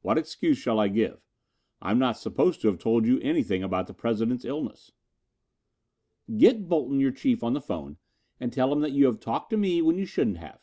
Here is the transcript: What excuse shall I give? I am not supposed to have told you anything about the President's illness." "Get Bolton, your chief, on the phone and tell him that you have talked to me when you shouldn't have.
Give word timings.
What 0.00 0.16
excuse 0.16 0.56
shall 0.56 0.80
I 0.80 0.88
give? 0.88 1.20
I 1.82 1.90
am 1.90 1.98
not 1.98 2.16
supposed 2.16 2.62
to 2.62 2.68
have 2.68 2.78
told 2.78 3.04
you 3.04 3.20
anything 3.20 3.62
about 3.62 3.86
the 3.86 3.92
President's 3.92 4.46
illness." 4.46 4.92
"Get 6.34 6.66
Bolton, 6.66 6.98
your 6.98 7.12
chief, 7.12 7.44
on 7.44 7.52
the 7.52 7.60
phone 7.60 7.98
and 8.40 8.50
tell 8.54 8.72
him 8.72 8.80
that 8.80 8.92
you 8.92 9.04
have 9.04 9.20
talked 9.20 9.50
to 9.50 9.58
me 9.58 9.82
when 9.82 9.98
you 9.98 10.06
shouldn't 10.06 10.38
have. 10.38 10.60